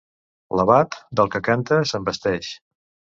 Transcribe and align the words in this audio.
L'abat, 0.59 0.95
del 1.19 1.29
que 1.35 1.41
canta, 1.47 1.77
se'n 1.91 2.09
vesteix. 2.09 2.49